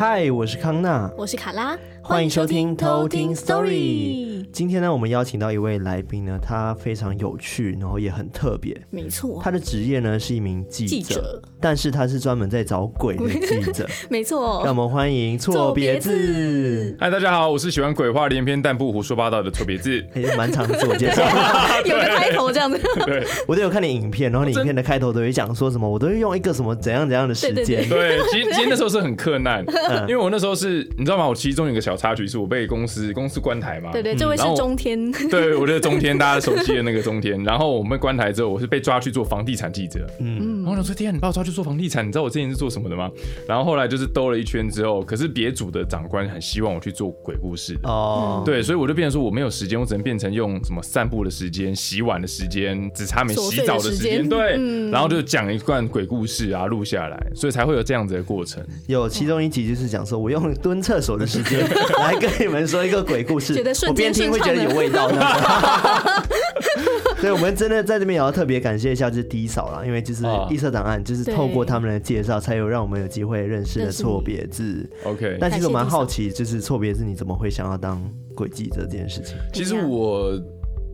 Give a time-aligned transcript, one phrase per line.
[0.00, 4.44] 嗨，我是康娜，我是卡拉，欢迎收听偷听 Story。
[4.52, 8.76] 今天呢，我们邀请到一位来宾呢，他非常有趣，然后也很特别。
[8.90, 13.86] 没错，他的职业呢是一名记者，记者，但是他是专门在找鬼的 记者。
[14.08, 16.96] 没错，让我们欢迎错别字。
[16.98, 20.04] 嗨，大家好，我是喜欢鬼话连篇但不胡说八道的错别字。
[20.14, 21.22] 也蛮常自我介绍，
[21.84, 22.80] 有个开头这样子。
[23.06, 27.88] 对，我都有看你影片，然后你影片的开头都会讲说什么，我都会用一个什么怎样怎样的时间。
[27.88, 29.64] 对，其实其实那时候是很困难，
[30.08, 31.28] 因为我那时候是，你知道吗？
[31.28, 33.90] 我其中有一个小插曲，是我被公司公司关台嘛。
[33.92, 35.10] 对对，这位是中天。
[35.30, 37.42] 对，我的中天，大家熟悉的那个中天。
[37.44, 40.06] 然后我们关台之后，我是被抓去做房地产记者。
[40.20, 43.10] 嗯，然后我说：“天啊，你把我抓去做房地产，你知道我之前是做什么的吗？”
[43.46, 47.76] 然后后来就是兜了一圈之后，可是别组的长官很希望我去做鬼故事。
[47.84, 54.28] 哦，对，所以我就变成说我没有时间，我只能变成用什么散步的时间、洗碗的时间、只差没洗澡的时间。
[54.28, 54.52] 对，
[54.90, 58.62] 然后就讲一段鬼故事啊，录下来，所以才会有这样子的过程。
[58.86, 61.60] 有其中一集就是讲说我用蹲厕所的时间
[61.98, 63.54] 来跟你们说一个鬼故事，
[63.88, 65.08] 我边听会觉得有味道。
[67.18, 74.88] 所以， 我们真的在这边也要特别感谢一下，就是 D 扫啦，因为就是异色档案，就是透过他们的介绍，才有让我们有机会认识的错别字。
[75.04, 78.00] OK，但其实我蛮好奇，就是错别字你怎么会想要当
[78.34, 79.36] 鬼记者这件事情？
[79.52, 80.32] 其实我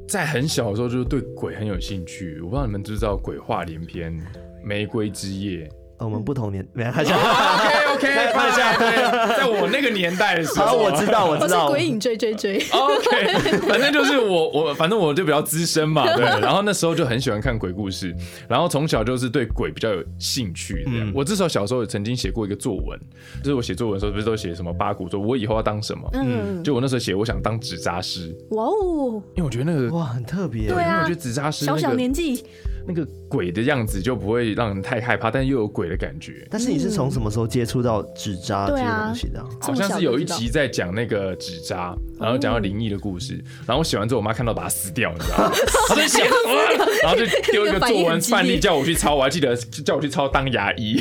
[0.08, 4.16] 在很小的时候就是对鬼很有兴趣，我不知道你们知不知道鬼话连篇、
[4.64, 5.68] 玫瑰之夜。
[5.98, 7.16] 我们不同年，没看一下
[7.96, 18.14] ，OK 看一下，对，在我那个年代的时候，我知道，我知道，鬼影追追追，OK， 反正就是我我反正我就比较资深嘛，对， 然后那时候就很喜欢看鬼故事，
[18.48, 20.86] 然后从小就是对鬼比较有兴趣。
[21.14, 22.98] 我至少小时候也曾经写过一个作文，
[23.42, 32.44] 就是我写作文的时候不是都写什么八股，说我以后要当什么，嗯，就我那时候写我想当纸扎师，哇哦，因为我觉得那个哇很特别，对啊，我觉得纸扎师小小年纪。
[32.86, 36.46] 那个鬼的样子就不会让人太害怕，但又有鬼的感觉。
[36.50, 39.44] 但是你是从什么时候接触到纸扎这些东西的？
[39.60, 43.34] 好像是有一集在讲那个纸扎，然后讲到灵异的故事。
[43.66, 45.50] 然后我写完之后，我妈看到把它撕掉，你知道吗？
[45.88, 46.22] 她就写，
[47.02, 49.14] 然后就丢一个作文范例叫我去抄。
[49.14, 51.00] 我还记得叫我去抄当牙医，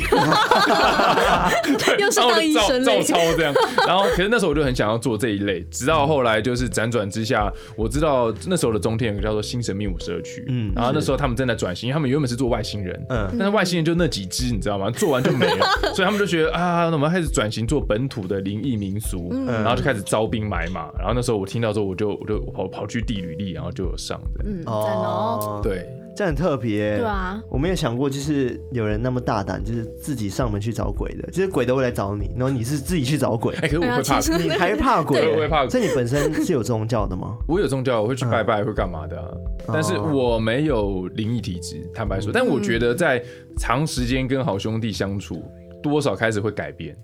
[1.98, 3.54] 又是当医生照抄这样。
[3.86, 11.66] 然后可是那时候我就很想要做这一类，直到后来就是辗转之下，我知道那时候的中天有个叫做新神秘武社区，嗯，然后那时候他们正在转。
[11.82, 14.88] 因为他们原本是做外星人，嗯，但是外星人就那几只，你知道吗？
[14.88, 20.88] 做完就没了， 所以他们就觉得啊，那我们开始转型做本土的灵异民俗，嗯，然后就开始招兵买马。
[21.06, 25.88] 然后那时候我听到之后，我就我就跑跑去递履历，然后就有上的，嗯，哦，对。
[26.16, 33.54] 这很特别，对啊，我没有想过，就是有人那么大胆，就是自己上门去找鬼的，就是鬼都会来找你，然后你是自己去找鬼。
[33.56, 35.30] 哎，可是我会怕，你还怕 鬼？
[35.34, 35.70] 我会怕鬼。
[35.70, 37.36] 所以你本身是有宗教的吗？
[37.46, 39.40] 我有宗教，我会去拜拜，会干嘛的？
[39.68, 42.32] 但是我没有灵异体质，坦白说。
[42.32, 43.22] 但我觉得在
[43.58, 45.44] 长时间跟好兄弟相处，
[45.82, 46.96] 多少开始会改变。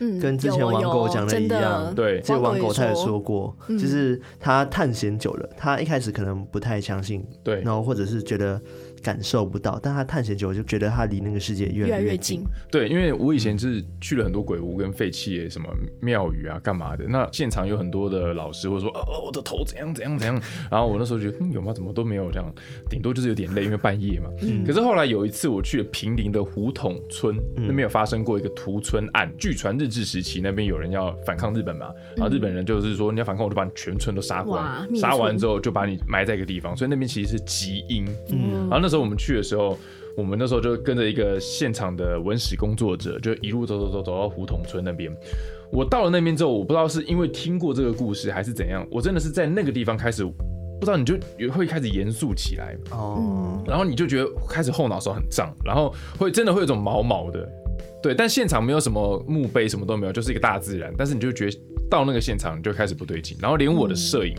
[0.00, 8.60] 嗯，跟之前王狗讲的一样，对，这个王狗他也说过，就是他探险久了，他一开始可能不太相信，对，然后或者是觉得。
[9.06, 12.42] 感受不到，但他探险久，就觉得他离那个世界越来越近。
[12.72, 15.68] 对，因为我以前是去了很多鬼屋跟废弃什么
[16.00, 17.04] 庙宇啊，干嘛的？
[17.08, 20.34] 那现场有很多的老师会说：“哦，我的头怎样怎样怎样。”
[20.68, 21.72] 然后我那时候觉得，嗯，有吗？
[21.72, 22.52] 怎么都没有这样，
[22.90, 24.28] 顶多就是有点累，因为半夜嘛。
[24.42, 24.64] 嗯。
[24.64, 29.32] 可是后来有一次，我去了平林的胡同村，那边有发生过一个屠村案。
[29.38, 38.04] 据传日治时期那边有人要反抗日本嘛，然后日本人就是说你要反抗，我就把你全村都杀光，杀完之后就把你埋在一个地方，所以那边其实是极阴。
[38.32, 38.62] 嗯。
[38.62, 38.95] 然后那时候。
[39.00, 39.78] 我们去的时候，
[40.16, 45.12] 我们那时候就跟着一个现场的文史工作者，就一路走走走走到胡同村那边。
[45.72, 51.18] 我到了那边之后，我不知道是因为听过这个故事还是怎样，我真的是在那个地方开始，不知道你就
[51.52, 57.48] 会开始严肃起来哦，然后你就觉得开始后脑勺很胀，然后会真的会有种毛毛的，
[58.02, 61.58] 对，但现场没有什么墓碑，什么都没有，就是一个大自然，但是你就觉得
[61.90, 64.34] 到那个现场你就开始不对劲，然后连我的摄影。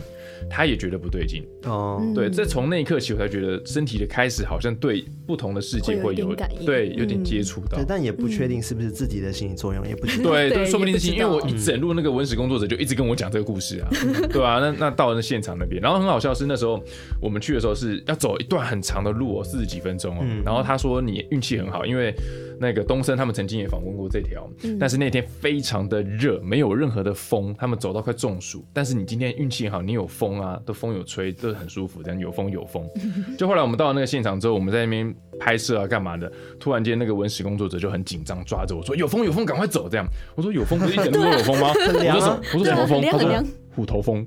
[0.50, 1.46] 他也觉得不对劲。
[1.64, 13.88] 哦，对，这从那一刻起，我才觉得身体的开始好像对不同的世界会有对有点接触到，但也不确定是不是自己的心理作用，也不 对，对，说不定是心，因为我一整路那个文史工作者就一直跟我讲这个故事啊，
[14.32, 14.60] 对啊？
[14.60, 16.82] 那那到了那现场那边，然后很好笑是那时候
[17.20, 22.14] 我们去的时候是要走一段很长的路哦，四十几分钟哦，然后他说你运气很好，因为
[22.60, 24.48] 那个东森他们曾经也访问过这条，
[24.78, 30.27] 但是那天非常的热，没有任何的风，他们走到快中暑，但是你今天运气好，你有风。
[30.40, 32.84] 啊，都风有吹，都很舒服，这样有风有风。
[33.38, 36.30] 就后来我们到了那个现场之后，我们在那边拍摄啊，干嘛的？
[36.58, 40.04] 突然间那个文史工作者就很紧张，抓着我说：“有风有风，赶快走！”这样
[40.34, 42.40] 我说：“有风不是一点都没有风吗？”我说：“什么？
[42.54, 43.44] 我说什么风？”他说
[43.76, 44.26] ：“虎头蜂。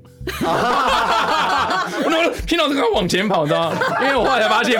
[2.08, 3.76] 然后听到这个往前跑，你知道吗？
[4.02, 4.78] 因为我后来才发现，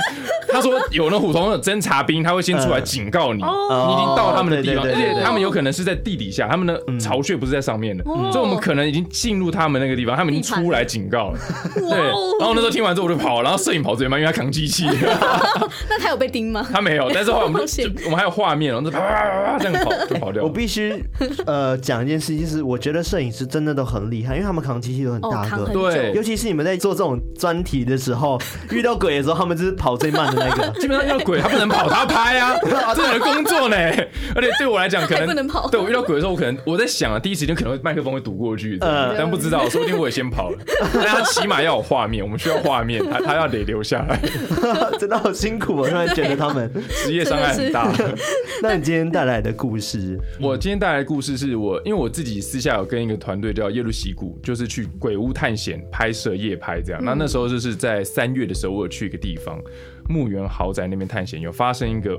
[0.48, 11.38] 他说有那虎头的侦察兵，他会先出来警告你，嗯、你已经到他们的地方，而且他们有可能是在地底下，他们的巢穴不是在上面的，嗯、所以我们可能已经进入他们那个地方，他们已经出来警告了。
[11.74, 11.98] 对，
[12.38, 14.86] 然后那时候听完之后我就跑，然后摄影跑最慢，因为他扛机器。
[15.88, 16.66] 那他有被盯吗？
[16.72, 17.62] 他没有，但是后来我们
[18.04, 20.42] 我们还有画面，然后就啪啪啪啪这样跑就跑掉。
[20.42, 21.02] 我必须
[21.46, 28.40] 呃讲一件事情，就是我觉得摄影师真的都很厉害，因为他们扛机器都很大个，对，尤其是你们在做这种专题的时候，
[28.70, 30.68] 遇到鬼的时候，他们就是跑最慢的那个。
[30.80, 32.56] 基本上遇到鬼，他不能跑，他要拍啊，
[32.94, 33.76] 这是工作呢。
[34.34, 35.68] 而且对我来讲，可能不能跑。
[35.70, 40.58] 对我遇到鬼的时候，我可能我在想啊，第一时间可能麦克风会堵过去，但不知道，说不定我也先跑了。
[40.92, 44.18] 但他起码要有画面，我们需要画面，他他要得留下来。
[44.98, 45.90] 真的好辛苦啊！
[45.90, 46.70] 突然觉得他们
[47.04, 47.92] 职业伤害很大。
[48.62, 50.18] 那你今天带来的故事？
[50.40, 57.02] 我今天带来的故事是我，因为我自己私下有跟一个团队叫耶路西谷，就是去鬼屋探险、拍摄、夜拍这样。
[57.04, 59.58] 那那时候就是在三月的时候，我有去一个地方
[60.08, 62.18] 墓园豪宅那边探险，有发生一个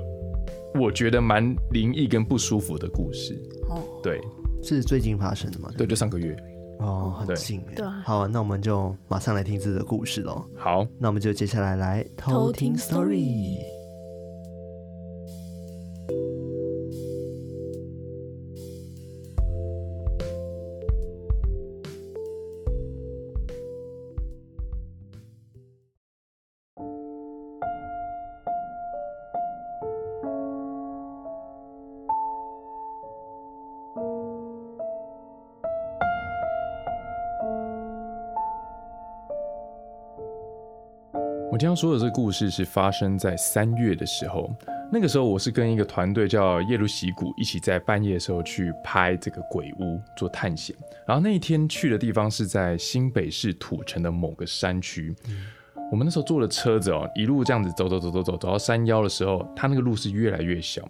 [0.74, 3.34] 我觉得蛮灵异跟不舒服的故事。
[3.68, 4.20] 哦，对，
[4.62, 5.70] 是最近发生的吗？
[5.76, 6.36] 对，就上个月。
[6.80, 7.62] 哦，很近。
[7.76, 10.44] 对，好，那我们就马上来听这个故事喽。
[10.56, 13.58] 好，那我们就接下来来偷听 story。
[41.74, 44.50] 说的这个故事是发生在三月的时候，
[44.92, 50.74] 那个时候我是跟一个团队叫耶路喜谷一起在半夜的时候去拍这个鬼屋做探险，
[51.06, 55.14] 然后那一天去的地方是在新北市土城的某个山区。
[55.92, 60.82] 我们那时候坐的车子哦，一路这样子走走走走走，走到山腰的时候，它那个路是越来越小，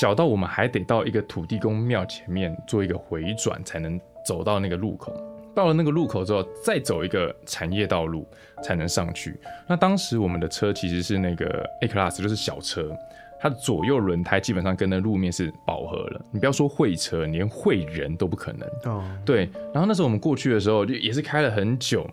[0.00, 5.12] 小到我们还得到一个土地公庙前面做一个回转才能走到那个路口。
[5.54, 8.26] 到了那个路口之后，再走一个产业道路
[8.62, 9.38] 才能上去。
[9.66, 12.96] 那当时我们的车其实是那个 A Class，就是小车，
[13.40, 16.20] 它的左右轮胎基本上跟那路面是饱和了。
[16.30, 18.68] 你不要说会车，连会人都不可能。
[18.84, 19.48] 哦，对。
[19.72, 22.06] 然后那时候我们过去的时候，就也是开了很久。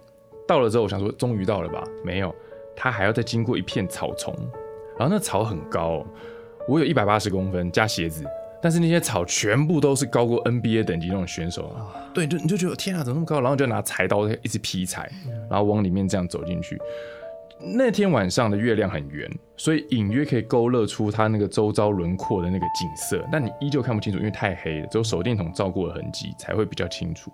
[0.47, 1.83] 到了之后，我想说终于到了吧？
[2.03, 2.33] 没有，
[2.75, 4.33] 它还要再经过一片草丛。
[4.97, 6.03] 然后那草很高，
[6.67, 8.25] 我有一百八十公分加鞋子。
[8.67, 13.39] 但是那些草全部都是高过 NBA 等级那种选手啊，对，就你就觉得天啊，怎么那么高？
[13.39, 15.09] 然后就拿柴刀一直劈柴，
[15.49, 16.77] 然后往里面这样走进去。
[17.61, 19.25] 那天晚上的月亮很圆，
[19.55, 27.31] 所以隐约可以勾勒出它那个周遭轮廓的那个景色，但你依旧看不清楚，因为太黑了，只有手电筒照过的痕迹才会比较清楚。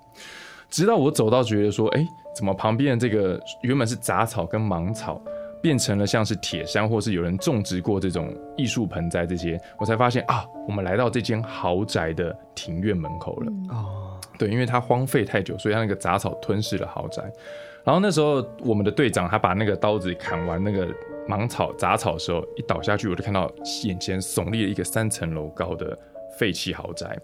[0.69, 5.19] 直到我走到觉得说，哎，怎么旁边的这个原本是杂草跟芒草，
[5.63, 13.51] 变成了像是铁山，或是有人种植过这种艺术盆栽这些，我才发现啊，我们来到这间豪宅的庭院门口了。
[13.69, 17.23] 哦，对，因为它荒废太久，所以它那个杂草吞噬了豪宅。
[17.81, 20.87] 然后那时候我们的队长他把那个刀子砍完那个
[21.27, 23.49] 芒草杂草的时候，一倒下去，我就看到
[23.85, 25.97] 眼前耸立了一个三层楼高的
[26.37, 27.17] 废弃豪宅，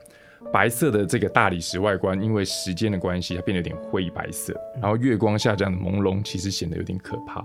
[0.51, 7.43] 白色的这个大理石外观，因为时间的关系，它变得有点灰白色，然后月光下这样的朦胧，其实显得有点可怕。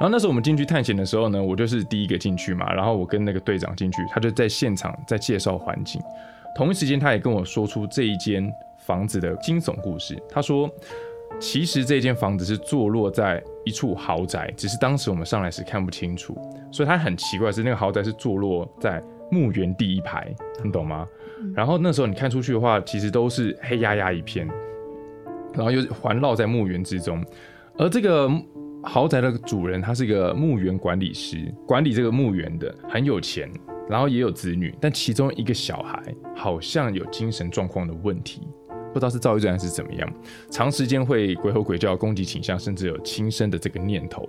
[0.00, 2.72] 然后那时候我们进去探险的时候呢，我就是第一个进去嘛。
[2.72, 6.00] 然后我跟那个队长进去，他就在现场在介绍环境。
[6.56, 10.18] 同一时间，他也跟我说出这一间房子的惊悚故事。
[10.30, 10.70] 他说，
[11.38, 16.34] 其实这间房子是坐落在一处豪宅，只是当时我们上来时看不清楚。
[16.72, 21.06] 所以他很奇怪是那个豪宅是坐落在墓园第一排，你懂吗？
[21.54, 24.48] 然后那时候你看出去的话，其实都是黑压压一片，
[25.52, 27.22] 然后又环绕在墓园之中，
[27.76, 28.30] 而这个。
[28.82, 33.50] 豪宅的主人他是一个墓园管理师，管理这个墓园的，很有钱，
[33.88, 36.02] 然后也有子女，但其中一个小孩
[36.34, 38.40] 好像有精神状况的问题，
[38.92, 40.12] 不知道是躁郁症还是怎么样，
[40.50, 44.28] 长时间会鬼吼鬼叫、攻击倾向，甚至有轻生的这个念头，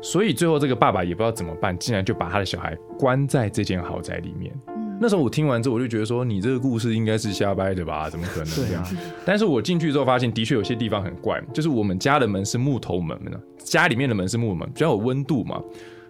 [0.00, 4.52] 所以最后这个爸爸也不知道怎么办，竟然就把他的小孩关在这间豪宅里面。
[5.00, 8.10] 那时候我听完之后，我就觉得说，你这个故事应该是瞎掰的吧？
[8.10, 8.82] 怎么可能这样？
[8.84, 8.90] 啊、
[9.24, 15.60] 但是我进去之后发现，的确有些地方很怪，就是我们家的门是木头门呢，家里面的门是木门，比较有温度嘛。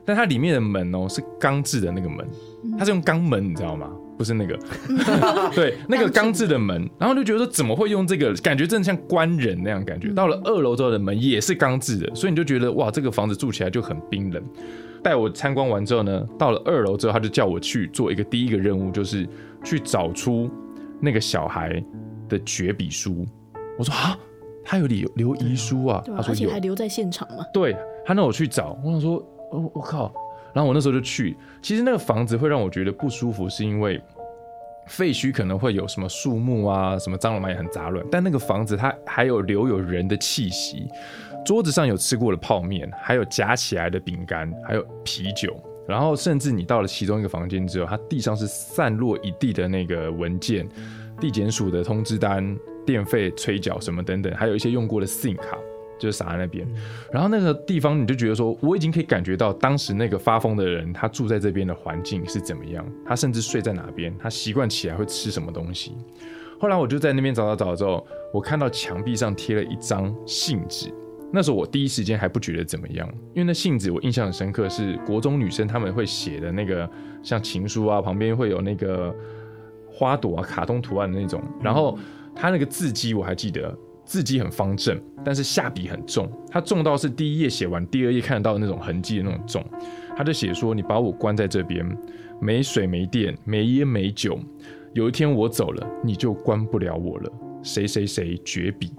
[0.04, 2.26] 但它里面的门哦是钢制的那个门，
[2.76, 3.88] 它是用钢门，你知道吗？
[4.18, 4.58] 不是那个，
[5.54, 6.88] 对，那个钢制的门。
[6.98, 8.34] 然后就觉得说，怎么会用这个？
[8.42, 10.08] 感觉真的像关人那样感觉。
[10.08, 14.42] 到了二楼之后的门也是钢制的，所以你就觉得哇，这个房子住起来就很冰冷。
[15.02, 19.28] 带我参观完之后呢，到了二楼之后，他就叫我去做一个第一个任务，就是
[19.64, 20.50] 去找出
[21.00, 21.82] 那个小孩
[22.28, 23.26] 的绝笔书。
[23.78, 24.18] 我说啊，
[24.64, 27.44] 他有留留遗书啊，他说而且还留在现场嘛。
[27.52, 29.16] 对，他让我去找，我想说，
[29.50, 30.12] 哦，我靠，
[30.52, 31.36] 然后我那时候就去。
[31.62, 34.00] 其实那个房子会让我觉得不舒服，是因为
[34.86, 40.88] 废墟可能会有什么树木啊，什么蟑螂蚂蚁很杂乱，但那个房子它还有留有人的气息，
[41.44, 45.56] 桌子上有吃过的泡面，还有夹起来的饼干，还有啤酒。
[45.88, 50.68] 然后甚至你到了其中一个房间之后，它地上是散落一地的那个文件、
[51.20, 52.56] 地检署的通知单、
[52.86, 55.58] 电费催缴什么等等，还有一些用过的 SIM 卡，
[55.98, 56.64] 就是撒在那边。
[57.10, 65.96] 然后那个地方你就觉得说，我已经可以感觉到当时那个发疯的人，他住在这边的环境是怎么样，他甚至睡在哪边，他习惯起来会吃什么东西。
[66.60, 70.92] 后来我就在那边找找找之后，我看到墙壁上贴了一张信纸。
[71.32, 76.88] 那时候我第一时间还不觉得怎么样，因为那信纸我印象很深刻，是国中女生她们会写的那个
[77.22, 79.14] 像情书啊，旁边会有那个
[79.88, 81.42] 花朵啊、卡通图案的那种。
[81.62, 81.98] 然后
[82.34, 89.64] 她那个字迹我还记得，字迹很方正，但是下笔很重，它重到是第一页写完，第二页看得到的那种痕迹的那种重。
[90.16, 91.86] 他就写说：“你把我关在这边，
[92.40, 94.38] 没水没电，没烟没酒，
[94.92, 97.32] 有一天我走了，你就关不了我了。
[97.62, 98.92] 谁谁谁绝笔。”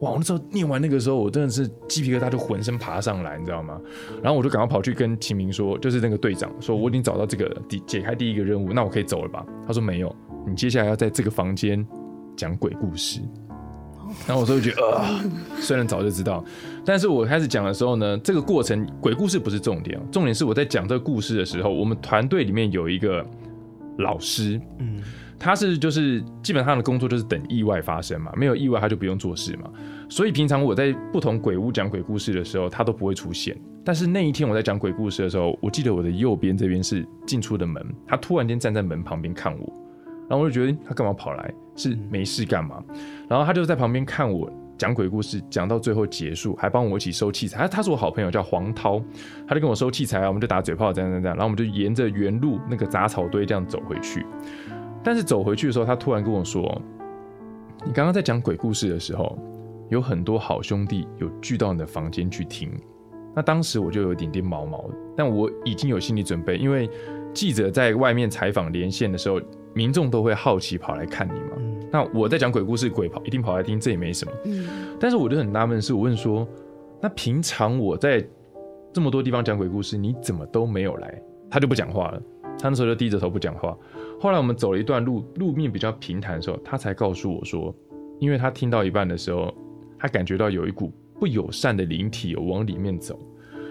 [0.00, 0.10] 哇！
[0.10, 3.80] 我那时候念完那个时候，我真的是鸡皮疙瘩就浑身爬上来，你知道吗？
[4.22, 9.44] 然后我就赶快跑去跟秦明说，就是那个队长说，我已经找到这个第解开第一个任务，那我可以走了吧？
[9.66, 10.14] 他说没有，
[10.46, 11.86] 你接下来要在这个房间
[12.36, 13.20] 讲鬼故事。
[14.26, 15.22] 然后我就觉得，呃，
[15.60, 16.42] 虽然早就知道，
[16.84, 23.24] 但是我开始讲的时候呢，这个过程鬼故事不是重点，重点是我在讲这个故事的时候，我们团队里面有一个
[23.98, 25.00] 老师，嗯。
[25.40, 29.70] 他是就是基本上的工作就是等意外发生嘛，没有意外他就不用做事嘛。
[30.08, 33.56] 所以平常我在不同鬼屋讲鬼故事的时候，他都不会出现。
[33.82, 39.72] 但是那一天我在讲鬼故事的时候，我记得我的右边这边是进出的门，他突然间站在门旁边看我，
[40.28, 41.52] 然后我就觉得他干嘛跑来？
[41.74, 42.84] 是没事干嘛？
[43.26, 47.60] 然后他就在旁边看我讲鬼故事，讲到最后结束，还帮我一起收器材。
[47.60, 49.02] 他他是我好朋友，叫黄涛，
[49.48, 54.26] 他就跟我收器材啊，我们就打嘴炮这样这样这样，然后我们就沿着原路那个杂草堆这样走回去。
[55.02, 56.80] 但是走回去的时候，他突然跟我说
[57.86, 59.38] ：“你刚刚在讲鬼故事的时候，
[59.88, 62.70] 有很多好兄弟有聚到你的房间去听。”
[63.34, 66.90] 那当时我就有一点点毛毛的，但我已经有心理准备，因为
[67.32, 69.40] 记者在外面采访连线的时候，
[69.72, 71.56] 民众都会好奇跑来看你嘛。
[71.58, 74.32] 嗯、那我在讲鬼故事，鬼跑一定跑来听，这也没什么。
[74.46, 76.46] 嗯、但是我就很纳闷是，我问说
[77.00, 78.22] ：“那平常我在
[78.92, 82.22] 这么多地方讲鬼故事，你怎么都没有来？”他就不讲话了，
[82.60, 83.78] 他那时候就低着头不讲话。
[84.20, 87.74] 后来我们走了一段路，路面比较平坦的时候，他才告诉我说，
[88.18, 89.52] 因为他听到一半的时候，
[89.98, 93.18] 他感觉到有一股不友善的灵体往里面走。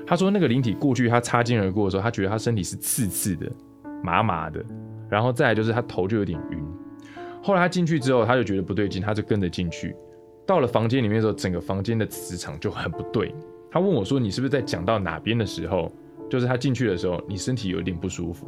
[0.08, 3.48] 他说那个灵体过去，他擦肩而过的时候，他觉得他身体是刺刺的、
[4.04, 4.66] 麻麻的，
[5.08, 6.60] 然后再来就是他头就有点晕。
[7.44, 9.96] 后来他进去之后，他就觉得不对劲，他就跟着进去。
[10.48, 13.36] 到了房间里面的时候，整个房间的磁场就很不对。
[13.70, 15.92] 他问我说：“你是不是在讲到哪边的时候，
[16.28, 18.48] 就是他进去的时候，你身体有点不舒服？”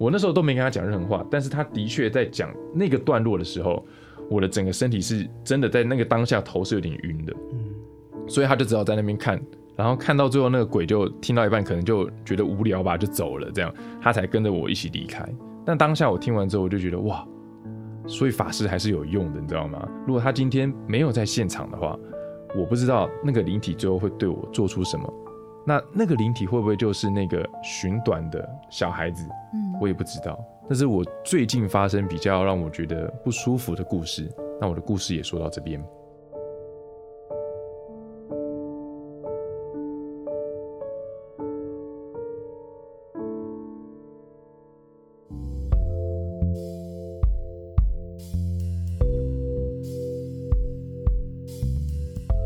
[0.00, 3.84] 我那时候都没跟他讲任何话，但是他的确在讲那个段落的时候，
[4.30, 7.58] 我的整个身体是真的在那个当下头是有点晕的，嗯，
[8.26, 9.38] 所以他就只好在那边看，
[9.76, 15.22] 然后看到最后那个鬼就听到一半，可能就觉得无聊吧，就走了，这样他才跟着我一起离开。
[15.66, 17.22] 但当下我听完之后，我就觉得哇，
[18.06, 19.86] 所以法师还是有用的，你知道吗？
[20.06, 21.94] 如果他今天没有在现场的话，
[22.56, 25.12] 我不知道那个灵体最后会对我做出什么。
[25.66, 29.28] 那那个灵体会不会就是那个寻短的小孩子？
[29.52, 30.38] 嗯，我也不知道。
[30.68, 34.28] 但是我最近发生比较让我觉得不舒服的故事，
[34.60, 35.82] 那我的故事也说到这边。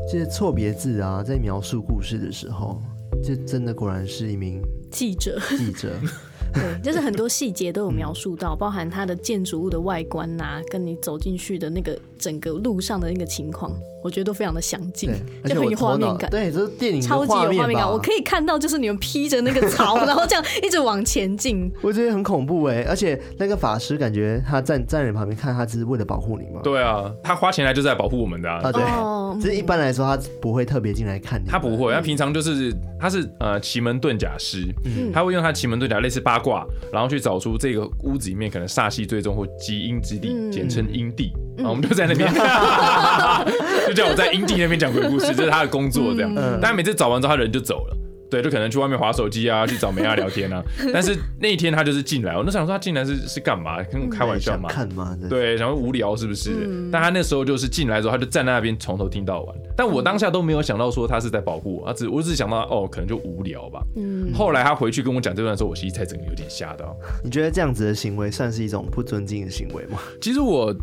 [0.07, 2.81] 这些错别字啊，在描述故事的时候。
[3.23, 4.61] 这真的果然是一名
[4.91, 5.41] 记者。
[5.57, 5.99] 记者，
[6.55, 13.73] 对，就是很多细节都有描述到，包含它的建筑物的外观呐、跟你走进去的那个整个路上的那个情况。
[14.05, 15.11] 我觉得都非常的详尽，
[15.47, 16.31] 就很有画面感。
[16.31, 17.91] 对，这是电影超级有画面感。
[17.91, 21.73] 我可以看到，就是你们披着那个草， 然后这样一直往前进。
[21.81, 26.61] 我觉得很恐怖哎，而且那个法师感觉他站站在你旁边看，他只是为了保护你吗？
[26.63, 28.61] 对啊，他花钱来就是在保护我们的啊。
[28.65, 28.83] 啊对，
[29.41, 31.49] 其实一般来说他不会特别进来看你。
[31.49, 34.67] 他不会，他平常就是他是呃奇门遁甲师，
[35.15, 41.33] 他会用他奇门遁甲类似八卦，然后去找出这个屋子里面可能煞气最重或积阴之地，简称阴地。
[41.54, 42.29] 然后我们就在那边
[43.87, 44.75] 就叫我在营地那边。
[44.75, 46.35] 讲鬼故事，这是他的工作，这样。
[46.35, 47.97] 嗯、但每次找完之后，他人就走了。
[48.29, 50.61] 对，就可能去外面划手机啊，去找梅亚聊天啊。
[50.93, 53.81] 但是那一天他就是进来，我那时候想说他进来是是干嘛？
[53.85, 54.69] 跟我开玩笑嘛？
[54.69, 55.17] 看吗？
[55.31, 56.51] 对，想说无聊是不是？
[56.67, 59.57] 嗯、但他那时候就是进来之后，他就站在那边从头听到完。
[59.77, 63.81] 但我当下都没有想到说他是在保护我，他只我只是想到哦，可能就无聊吧。
[63.95, 64.33] 嗯。
[64.35, 66.97] 后来他回去跟我讲这段的时候，我其实才整个有点吓到。
[67.23, 69.99] 你觉得这样子的行为算是一种不尊敬的行为吗？
[70.21, 70.75] 其实我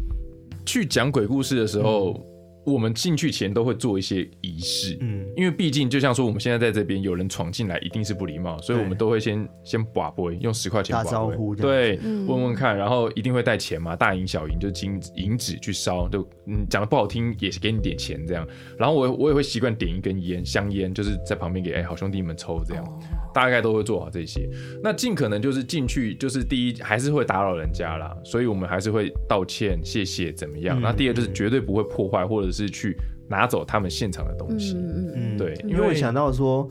[0.65, 2.30] 去讲鬼故事的时候。
[2.65, 22.85] 嗯我们进去前都会做一些仪式，嗯，因为毕竟就像说我们现在在这边有人闯进来，一定是不礼貌，所以我们都会先先把杯，用十块钱打招呼，对，问问看，然后一定会带钱嘛，大银小银就金银纸去烧，就嗯讲的不好听也是给你点钱这样，然后我我也会习惯点一根烟香烟，就是在旁边给哎好兄弟们抽这样，
[23.33, 24.47] 大概都会做好这些，
[24.83, 32.50] 那尽可能就是进去就是第一还是会打扰人家啦，所以我们还是会道歉谢谢怎么样，那第二就是绝对不会破坏或者。
[32.51, 32.95] 是去
[33.29, 36.69] 拿走他们现场的东西，嗯嗯，对，因为我想到说。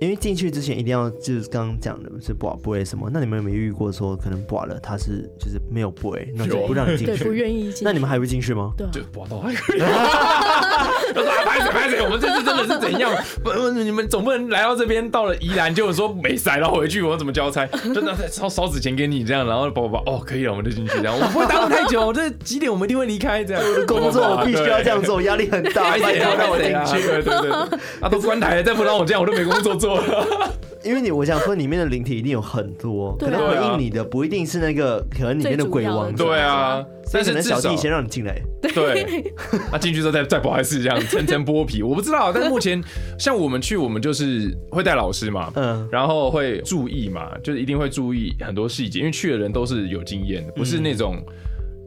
[0.00, 7.84] 因为进去之前一定要就是刚刚讲的是不不会什么，那你们有没有遇过说可能不了他是就是没有不会，那就不让你进去，不愿意进。
[7.84, 8.72] 那你们还会进去吗？
[8.76, 9.78] 对，就挂到还可以。
[11.14, 13.12] 他说拍谁拍谁，我们这次真的是怎样？
[13.42, 17.66] 不，你们总不能来到这边到了宜兰就说没塞，然后回去我怎么交差？
[17.94, 23.62] 真的烧烧纸钱给你这样，然后宝宝哦可以了，我们就进去这样，我不会耽误太久，这几点我们一定会离开这样。
[23.62, 27.06] 我的工作我必须要这样做，压力很大，一点要让我进去。
[27.06, 30.52] 对对对，啊都关台了，再不让我这样，我都没工作做了。
[30.84, 36.14] 因为你，我想说，里面的灵体一定有很多，可能回应你的不一定是那个，可能里面的鬼王。
[36.14, 38.40] 对啊，但是小弟先让你进来。
[38.74, 39.32] 对，
[39.70, 42.32] 那进去之后再再不好意思这样 层层剥皮，我不知道。
[42.32, 42.82] 但是目前
[43.18, 51.16] 像我们去，我们就是会带老师嘛，嗯，然后会注意嘛，就是一定会注意很多细节，因为去的人都是有经验的，不是那种。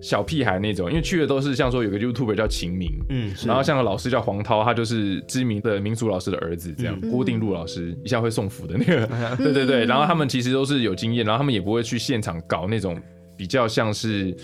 [0.05, 13.01] 小屁孩那种，因为去的都是像说有个 YouTuber 叫秦明，嗯，然后像个老师叫黄涛，他就是知名的民俗老师的儿子，这样、嗯、郭定路老师一下会送福的那个，嗯、对对对，然后他们其实都是有经验，然后他们也不会去现场搞那种
[13.35, 14.35] 比较像是。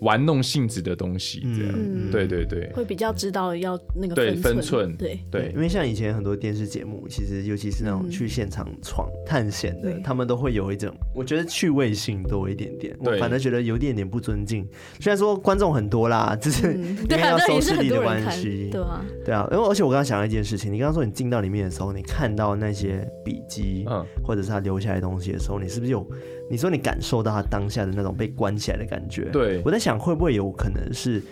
[0.00, 5.18] 玩弄性质的东西，这样，嗯、对对对，会比较知道要那个对分寸，对。
[5.30, 14.66] 对，因为像以前很多电视节目，其实尤其是那种去现场闯探险的，嗯、他们都会有一种，我觉得趣味性多一点点，我反而觉得有点点不尊敬。
[14.98, 26.06] 虽然说观众很多啦，就是 因为要收视率的关系，对啊，对啊，因为而且我刚刚想到一件事情，你刚刚说你进到里面的时候，你看到那些笔记，嗯，或者是他留下来的东西的时候，你是不是有？
[26.50, 31.22] 你说你感受到他当下的那种被关起来的感觉，对，我在想会不会有可能是，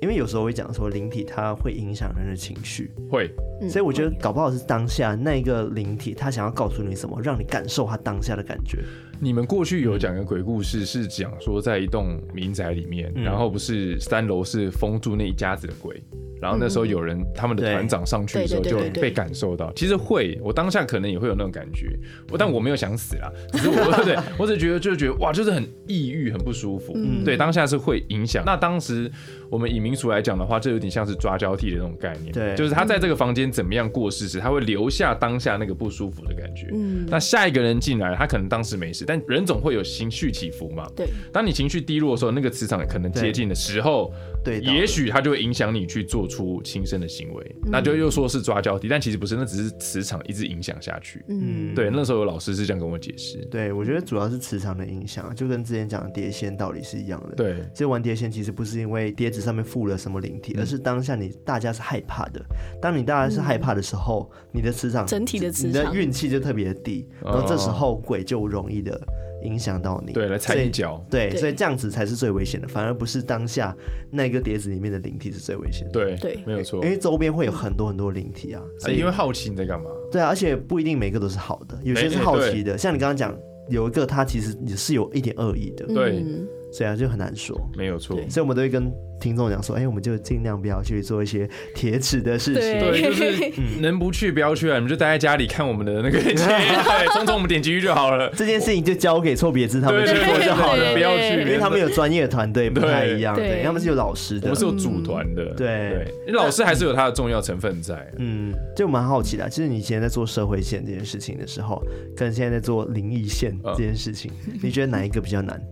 [0.00, 3.28] 因为有时候会讲说灵体它会影响人的情绪，会，
[3.68, 8.78] 所以我觉得搞不好是当下那一个灵体他想要告诉你什么，让你感受他当下的感觉。
[9.18, 16.00] 你们过去有讲个鬼故事，是讲说在一栋民宅里面，然后不是三楼是封住那一家子的鬼。
[16.42, 19.72] 然后那时候有人，他们的团长上去的时候就被感受到。
[19.74, 21.96] 其实会，我当下可能也会有那种感觉，
[22.32, 26.92] 我但我没有想死啦，只是我 对，我只觉得就是觉得哇，就是很抑郁，很不舒服。
[27.24, 28.42] 对，当下是会影响。
[28.44, 29.08] 那当时
[29.52, 32.32] 我们以民俗来讲的话，这有点像是抓交替的那种概念。
[32.32, 36.70] 对，就是他在这个房间怎么样过世时，他会留下当下那个不舒服的感觉。
[36.72, 40.88] 嗯，那下一个人进来，他可能当时没事，但人总会有情绪起伏嘛。
[40.96, 44.10] 对，当你情绪低落的时候，那个磁场可能接近的时候，
[44.42, 51.22] 对，也许他就会影响你去做出轻生的行为，嗯、那就又说是抓交替，但其实不是，那只是磁场一直影响下去。
[51.28, 53.36] 嗯，对，那时候有老师是这样跟我解释。
[53.50, 57.36] 对，我觉得主要是磁场的影响，就跟之前讲的碟仙道理是一样的。
[57.36, 62.40] 对，其实玩碟仙其实不是因为碟子上面附了什么灵体，嗯、而是当下你大家是害怕的。
[62.80, 68.98] 当你大家是害怕的时候，嗯、你的磁场整体的磁场，你的运气就特别的低，然后这时候鬼就容易的。
[69.42, 73.76] 影响到你，对，来踩一脚，对，所以这样子才是最危险的，反而不是当下
[74.08, 75.90] 那个碟子里面的灵体是最危险的。
[75.90, 79.90] 对对，没有错，因为周边会有很多很多灵体啊，所以因为好奇你在干嘛？
[80.12, 83.36] 对啊，而且不一定每个都是好的，有些是好奇的，像你刚刚讲
[83.68, 86.24] 有一个他其实也是有一点恶意的，对，
[86.72, 88.92] 所以啊就很难说，没有错，所以我们都会跟。
[89.22, 98.28] 听众讲说：“哎，我们就尽量不要去做一些铁齿的事情，对，就是 能不去不要去啊，你们就待在家里看我们的那个 节目，对，冲冲我们点击率就好了。
[98.30, 107.94] 这件事情就交给错别字他们去做就好了，不要去，因为他们有专业团队，不太一样，对，他们是有老师的，我们是有组团的，对，老师还是有他的重要成分在。
[108.18, 111.80] 嗯，就蛮好奇的，其实你以前在做社会线这件事情的时候，
[112.16, 115.62] 跟现在在做灵异线这件事情，你觉得哪一个比较难？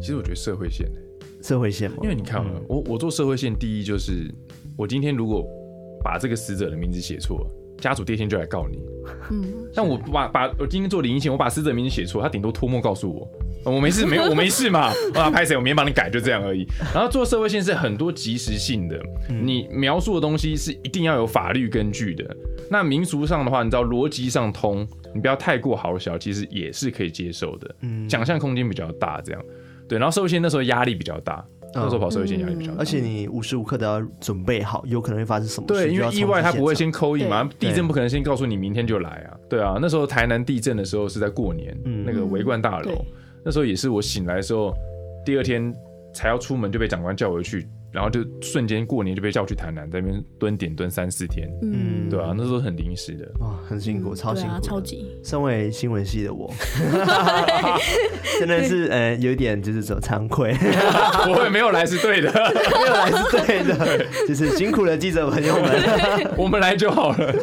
[0.00, 0.88] 其实我觉得社会线。”
[1.42, 1.98] 社会线吗？
[2.02, 4.28] 因为你看我我做社会线，第一就是
[4.76, 5.46] 我今天如果
[6.02, 7.46] 把这个死者的名字写错，
[7.78, 8.78] 家属第二天就来告你。
[9.30, 14.90] 嗯，但我把把我今天做灵异线，我把死者名字写错，他顶多托梦告诉我，我没事，没有，我没事嘛。
[15.14, 15.54] 我要拍谁？
[15.54, 16.66] 我明天帮你改，就这样而已。
[16.92, 22.36] 然后做社会线是很多即时性的，你描述的东西是一定要有法律根据的。
[22.68, 27.76] 那民俗上的话，你知道逻辑上通，你不要太过好小，其实也是可以接受的。
[27.82, 29.40] 嗯，想象空间比较大，这样
[29.88, 29.98] 对。
[29.98, 31.44] 然后社会线那时候压力比较大。
[31.74, 35.74] 那时候跑社会线压力比较大，而且你无时无刻都要准备好，有可能会发生什么事。
[35.74, 39.36] 对，因为意外它不会先 call in 嘛，地震不可能先告诉你明天就来啊。
[39.46, 43.04] 对啊，那时候台南地震的时候是在过年，那个维冠大楼，
[43.44, 44.72] 那时候也是我醒来的时候，
[45.22, 45.70] 第二天
[46.14, 47.68] 才要出门就被长官叫回去。
[47.96, 55.06] 然后就瞬间过年就被叫去台南，在那边蹲点蹲三四天，嗯，对啊，那时候很临时的，哇，很辛苦，超辛苦，超级。
[55.24, 56.52] 身为新闻系的我，
[58.38, 60.52] 真的是呃有一点就是说惭愧，
[61.24, 62.30] 不会没有来是对的，
[62.76, 67.34] 没有来是对的，就是辛苦了记者朋友们，我们来就好了。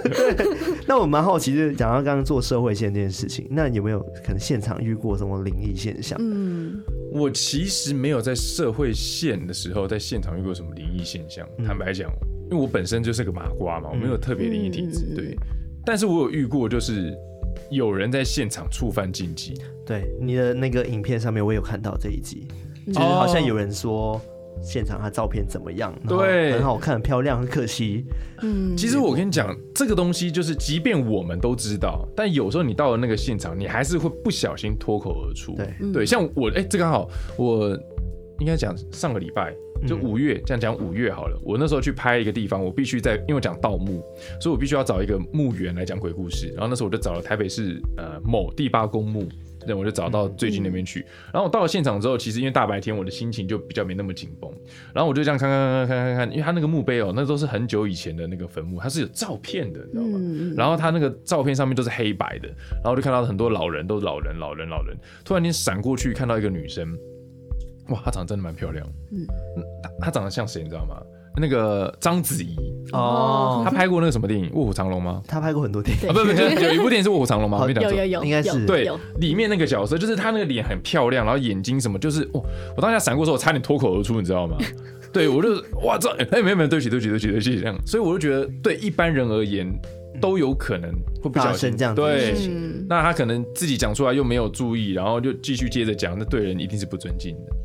[0.85, 6.15] 那我蛮好奇，就是讲到刚刚做社会线这件事情，那有没有可能现场遇过什么灵异现象？
[6.21, 6.79] 嗯，
[7.13, 10.43] 我其实没有在社会线的时候在现场遇。
[10.43, 11.47] 过什么灵异现象？
[11.65, 12.11] 坦白讲，
[12.51, 15.37] 因为我本身就是个麻瓜嘛，我没有特别灵异体质，对。
[15.85, 17.17] 但是我有遇过，就是
[17.71, 19.53] 有人在现场触犯禁忌。
[19.85, 22.45] 对，你的那个影片上面我有看到这一集，
[22.87, 24.19] 就是好像有人说
[24.61, 25.93] 现场他照片怎么样？
[26.07, 28.05] 对，很好看，很漂亮，很可惜。
[28.41, 35.55] 嗯，其实我跟你讲，这个东西就是，即便我们都知道，但有时候你到了那个现场，你还是会不小心脱口而出。
[35.55, 37.69] 对，对，像我，哎，这刚好，我
[38.39, 39.53] 应该讲上个礼拜。
[39.85, 41.37] 就五月这样讲，五月好了。
[41.43, 44.01] 我那时候去拍一个地方，我必须在，因为我讲盗墓，
[44.39, 46.47] 所以我必须要找一个墓园来讲鬼故事。
[46.55, 49.27] 然后那时候我就找了台北市呃某第八公墓，
[49.67, 51.05] 那我就找到最近那边去。
[51.31, 54.51] 然后我到了现场之后，其实因为大白天，我的心情就比较没那么紧绷。
[54.93, 60.53] 然后我就这样看看看看看看，因为他那个墓碑哦，那都是很久以前的那个坟墓，它是有照片的，你知道吗？
[60.55, 62.47] 然后他那个照片上面都是黑白的，
[62.83, 64.95] 然后就看到很多老人，都是老人，老人，老人。
[65.23, 66.97] 突然间闪过去，看到一个女生。
[67.89, 68.87] 哇，她长得真的蛮漂亮。
[69.11, 69.27] 嗯，
[69.81, 71.01] 她她长得像谁，你知道吗？
[71.37, 72.55] 那个章子怡
[72.91, 75.21] 哦，她拍过那个什么电影《卧虎藏龙》吗？
[75.27, 76.29] 她拍过很多电影啊，不不，
[76.63, 77.65] 有一部电影是《卧虎藏龙》吗？
[77.81, 78.89] 有有有，应该是对。
[79.19, 82.43] 里面那个角色就是她那个脸很漂亮，然后眼睛什么就是哦，
[82.75, 84.57] 我当下闪过的时候，我差点脱口而出，你知道吗？
[85.11, 89.67] 对，我就哇这哎没有没有，对不起对不起对不起对不起这样，所以我就觉得对一般人而言
[90.19, 90.91] 都有可能
[91.21, 91.93] 会不小心这样。
[91.95, 92.35] 对，
[92.87, 97.62] 那他可能自己讲出来又没有注意，然后就继续接着讲，那对人一定是不尊敬的。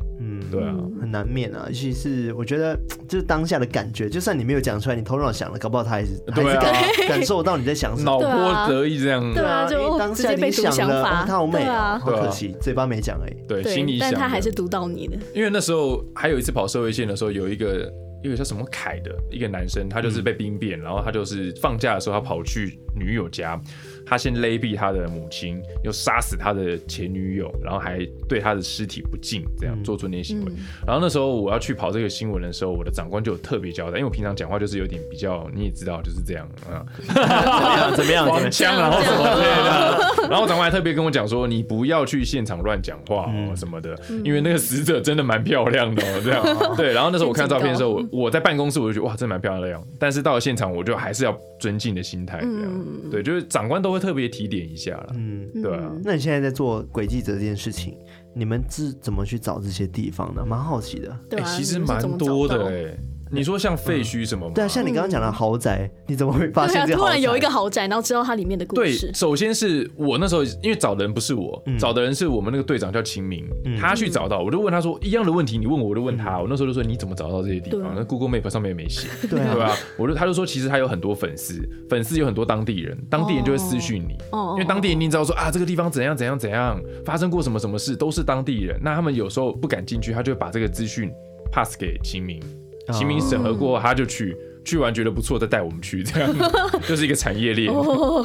[0.49, 1.65] 嗯，对啊，很难免啊。
[1.67, 6.73] 尤其是我觉得， 就是当下的感觉，就算你没有讲出来，你头脑想了，搞不好他还是还是感
[7.07, 9.33] 感受到你在想什么，脑波得意这样。
[9.33, 13.35] 对啊，就当下你想了，他好美啊，好可惜，嘴巴没讲而已。
[13.47, 15.17] 对，心里想，但他还是读到你的。
[15.33, 17.91] 因为那时候还有一次跑社会线的时候，有一个
[18.23, 23.59] 一个叫什么凯的一个男生，他就是被兵变，然后他就是放假的时候，他跑去女友家。
[24.05, 30.51] 他先勒毙他的母亲，又杀死他的前女友，然后还对他的尸体不敬，这样做出那些行为。
[30.51, 30.57] 嗯、
[30.87, 36.81] 然后那时候我要去跑这个新闻的时候，我的长官就有特别交代，因为我平常讲话就是有点比较，你也知道就是这样啊，
[37.95, 38.25] 怎么样？
[38.27, 40.27] 黄腔， 然后什么之类的。
[40.27, 46.75] 然后长官还特别跟我讲说，你不要去现场乱讲话哦什么的，嗯、因为那个死者真的蛮漂亮的哦，这样。
[46.75, 49.87] 对，然后那时候我看到照片的时候，我我在办公室我就觉得哇，真的蛮漂亮的样。
[49.99, 52.85] 但是到了现场，我就还是要尊敬的心态这样。
[52.89, 53.99] 嗯、对，就是长官都会。
[53.99, 55.91] 特别提点一下了，嗯，对啊。
[56.05, 57.97] 那你现在在做轨迹者这件事情，
[58.33, 60.45] 你们是怎么去找这些地方的？
[60.45, 61.13] 蛮好奇的。
[61.29, 62.99] 对、啊欸，其实蛮多的哎、欸。
[63.31, 64.53] 你说像废墟什么吗？
[64.55, 69.07] 对啊，像你刚刚讲的豪宅，你怎么会发现突然有一个豪宅，然后知道它里面的故事？
[69.07, 73.45] 对，首先是我那时候因为找的人不是我，找的人是我们那个队长叫秦明，
[73.79, 76.39] 他去找到，我就问他说一样的问题，你问我，我就问他。
[76.39, 77.93] 我那时候就说你怎么找到这些地方？
[77.95, 79.75] 那 Google Map 上面也没写， 对吧？
[79.97, 84.17] 我就他就说其实他有很多粉丝，粉丝有很多当地人，当地人就会私讯你，
[84.53, 88.79] 因为当地人一定知道说啊这个地方怎样怎样怎样发生过什么什么事，都是当地人。
[88.81, 91.11] 那他们有时候不敢进去，他就会把这个资讯
[91.51, 92.41] pass 给秦明。
[92.91, 96.33] 秦明审核过后，他就去，去完觉得不错，再带我们去，这样
[96.87, 97.71] 就是一个产业链。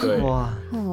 [0.01, 0.19] 对，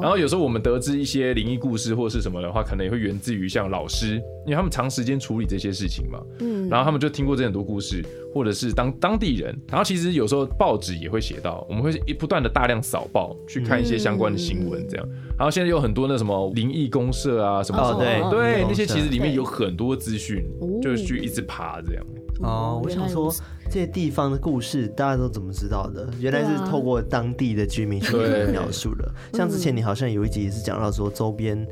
[0.00, 6.20] 然后有时候我们得知一些灵异故事或是什么的话，可能也会源自于像老师，因为他们长时间处理这些事情嘛。
[6.40, 8.04] 嗯，然后他们就听过这很多故事，
[8.34, 9.56] 或者是当当地人。
[9.68, 15.06] 然后其实有时候报纸也会写到，我们会一不断的大量扫报去看一些相关的新闻，这样。
[15.38, 20.44] 然后现在有很多那什么灵异公社啊什么什么，对对，那些其实里面有很多资讯，
[20.80, 22.04] 就是去一直爬这样。
[22.42, 23.32] 哦，我想说
[23.66, 26.08] 这些地方的故事大家都怎么知道的？
[26.18, 28.16] 原来是透过当地的居民去
[28.50, 29.10] 描述的。
[29.32, 31.66] 像之前你好像有一集也是讲到说周边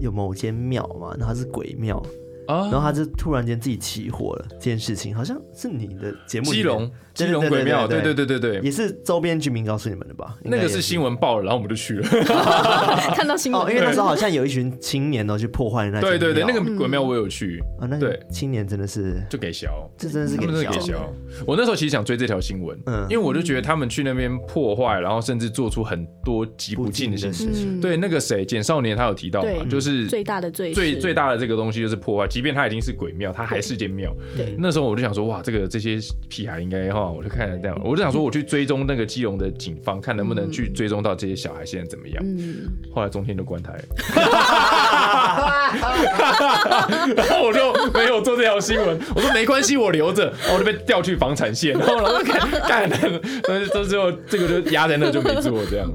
[0.00, 2.02] 有某间庙嘛，然后它是鬼庙，
[2.46, 6.52] 然后他就突然间自己起火了，这件事情好像是你的节目。
[6.52, 10.36] 基隆，基隆鬼庙，对对对对对，也是周边居民告诉你们的吧？
[10.42, 12.08] 那个是新闻报了，然后我们就去了，
[13.14, 13.62] 看到新闻。
[13.62, 16.00] 哦，因为那时候好像有一群青年哦去破坏那。
[16.00, 17.86] 对对对，那个鬼庙我有去啊。
[17.88, 20.46] 那对青年真的是就给小，这真的是给
[20.80, 21.12] 小。
[21.46, 27.80] 我那时候其实想追这条新闻，嗯，因为我就觉得他们去那边破坏，然后甚至做出很多极不敬的事情。
[27.80, 34.14] 对，那个谁简少年他有提到嘛，就是最大的罪，最最大的这个东西就是破坏，即便他已经是鬼庙，他还是间庙。
[34.36, 35.98] 对，那时候我就想说，哇，这个这些
[36.28, 42.22] 屁孩应该哈，我就看着这样，我就想说，我去追踪那个基隆的警方，看能不能去追踪到这些小孩现在怎么样。
[42.24, 43.78] 嗯，后来中天就关台，
[47.16, 48.98] 然后我就没有做这条新闻。
[49.14, 52.90] 我说没关系，我留着，然后我就被调去房产线，然后然后看看，
[53.42, 55.88] 但是这之后这个就压在那就没做这样。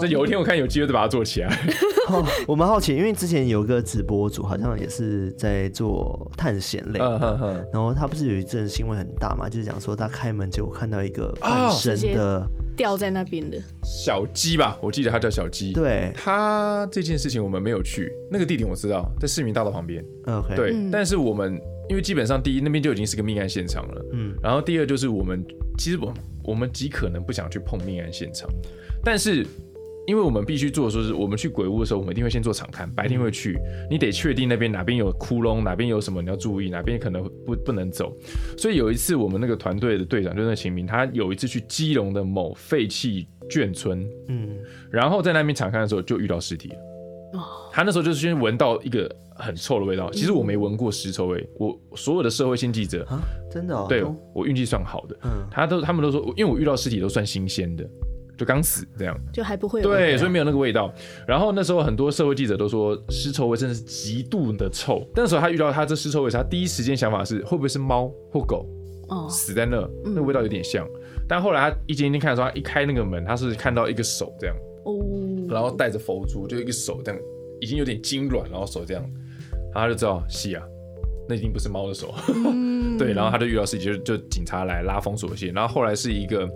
[0.00, 1.58] 这有一天我看有机会就把它做起来。
[2.46, 15.72] 我蛮好奇，因为之前有个直播主好像也是在做探险类的，然后他不是有一阵新闻很大嘛，就是讲说他开门就看到一个半身的掉在那边的小鸡吧，我记得他叫小鸡。
[15.72, 20.04] 对，他这件事情我们没有去那个地点，我知道在市民大道旁边。
[20.26, 25.44] OK，对，但是我们因为基本上第一那边就已经是个命案现场了，嗯，然后第二就是我们
[25.78, 28.48] 其实我我们极可能不想去碰命案现场，
[29.02, 29.46] 但是。
[30.06, 33.58] 因为我们必须做的，说是我们去鬼屋的时候，我们一定会先做场勘，白天会去，
[33.90, 38.14] 你得确定那边哪边有窟窿，哪边有什么你要注意，哪边可能不不能走。
[38.58, 44.56] 所以有一次，我们那个团队的队长就是那秦明，他有一次去基隆的某废弃眷村，嗯，
[44.90, 46.74] 然后在那边场勘的时候就遇到尸体了。
[47.34, 57.88] 哦，他那时候就是先闻到一个很臭的味道，其实我没闻过尸臭味，我所有的社会性记者啊，真的，哦，对我运气算好的，嗯，他都他们都说，因为我遇到尸体都算新鲜的。
[58.36, 60.92] 就刚死这样，就还不会有对，所以没有那个味道。
[61.26, 65.06] 然后那时候很多社会记者都说尸臭味真的是极度的臭。
[65.14, 68.66] 那时候他遇到他这尸臭味，他第一时间想法是会不会是猫或狗
[69.08, 70.86] 哦死在那，那个味道有点像。
[71.28, 74.98] 但后来他一间一间看的时候，他一开那个门，他是看到一个手这样哦，
[75.48, 77.20] 然后带着佛珠，就一个手这样，
[77.60, 79.02] 已经有点痉挛，然后手这样，
[79.72, 80.62] 然后他就知道是啊。
[81.28, 86.48] 那一定不是猫的手，嗯、 对，然后他就遇到事情，就就警察来拉封锁线，然后后来是一个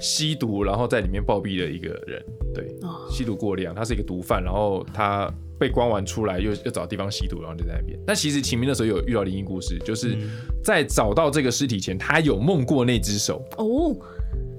[0.00, 7.98] 吸毒，然后在里面暴毙的一个人，对，哦、吸毒过量，他是一个毒贩，然后他被关完出来又又找地方吸毒，然后就在那边。
[8.06, 10.16] 但其实秦明那时候有遇到灵异故事，就是
[10.62, 13.44] 在找到这个尸体前，他有梦过那只手。
[13.56, 13.96] 哦。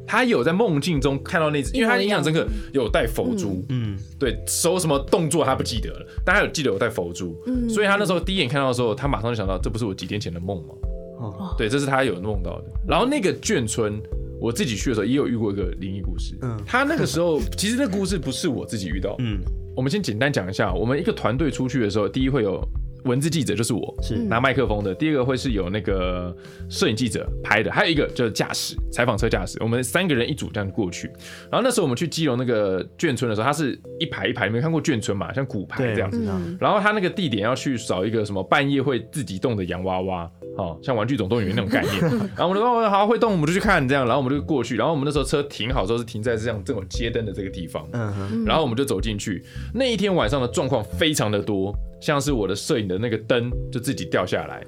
[0.07, 10.73] 他有在梦境中看到那只，因为他印象深刻，有戴佛珠，嗯，对，手什么动作他不记得了，但他有记得有戴佛珠，嗯，所以他那时候第一眼看到的时候，他马上就想到，这不是我几天前的梦吗？
[11.19, 12.65] 哦，对，这是他有梦到的。
[12.87, 14.01] 然后那个眷村，
[14.39, 19.39] 我自己去的时候也有遇过一个灵异故事，嗯，他那个时候其实那个故事不是我自己遇到，嗯，
[19.75, 22.59] 我们先简单讲一下，我们一个团队出去的时候，第一会有。
[23.07, 24.93] 文字记者就是我，是拿麦克风的。
[24.93, 26.35] 第二个会是有那个
[26.69, 29.57] 摄影记者拍的，还有一个就是驾驶采访车驾驶。
[29.61, 31.07] 我们三个人一组这样过去。
[31.49, 35.33] 然后那时候我们去基隆那个眷村的时候，它是一排一排，你没看过眷村嘛？
[35.33, 36.21] 像骨牌这样子。
[36.59, 42.01] 然后他那个地点要去找一个什么半夜会自己动的洋娃娃，哦，像玩具总动员那种概念。
[42.35, 44.05] 然后我们说哦好会动，我们就去看这样。
[44.05, 44.75] 然后我们就过去。
[44.75, 47.87] 然后我们那时候车停好之后是停在这样这种街灯的这个地方。
[47.93, 49.43] 嗯，然后我们就走进去。
[49.73, 51.73] 那一天晚上的状况非常的多。
[51.99, 54.63] 像是我的摄影的那个灯就自己掉下来，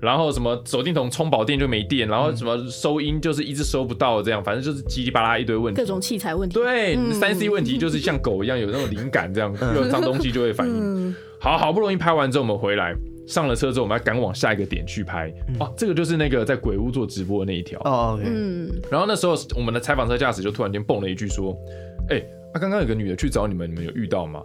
[0.00, 6.54] 然后什么手电筒充饱电就没电，然后什么收音就是一直收不到，这样反正就是叽里吧啦一堆问题，各种器材问题。
[6.54, 11.14] 对，三 C 问题就是像狗一样有那种灵感，这样有脏东西就会反应。
[11.40, 12.92] 好好不容易拍完之后，我们回来
[13.26, 15.32] 上了车之后，我们要赶往下一个点去拍。
[15.58, 17.80] 哦，这个就是那个在鬼屋做直播的那一条。
[17.80, 18.20] 哦。
[18.22, 18.70] 嗯。
[18.90, 21.56] 然后那时候我们的采访车驾驶就突然间蹦了一句说
[22.10, 22.18] ：“哎，
[22.52, 24.42] 啊，刚刚有个女的去找你们，你们有遇到吗？”